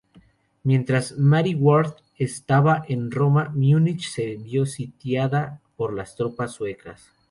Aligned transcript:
Mientras 0.63 1.15
Mary 1.19 1.53
Ward 1.53 1.93
estaba 2.17 2.83
en 2.89 3.11
Roma, 3.11 3.49
Múnich 3.53 4.09
se 4.09 4.35
vio 4.37 4.65
sitiada 4.65 5.61
por 5.77 5.93
las 5.93 6.15
tropas 6.15 6.53
suecas. 6.53 7.11